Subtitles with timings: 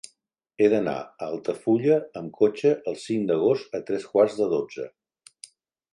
[0.63, 4.89] He d'anar a Altafulla amb cotxe el cinc d'agost a tres quarts de dotze.